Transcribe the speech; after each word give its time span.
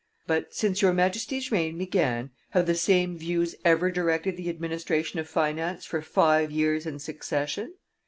But, 0.25 0.51
since 0.55 0.81
your 0.81 0.93
Majesty's 0.93 1.51
reign 1.51 1.77
began, 1.77 2.31
have 2.53 2.65
the 2.65 2.73
same 2.73 3.19
views 3.19 3.53
ever 3.63 3.91
directed 3.91 4.35
the 4.35 4.49
administration 4.49 5.19
of 5.19 5.29
finance 5.29 5.85
for 5.85 6.01
five 6.01 6.49
years 6.49 6.87
in 6.87 6.97
succession? 6.97 7.75